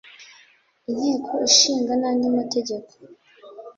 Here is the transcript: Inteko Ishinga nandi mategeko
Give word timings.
Inteko 0.91 1.31
Ishinga 1.49 1.91
nandi 2.01 2.25
mategeko 2.37 2.89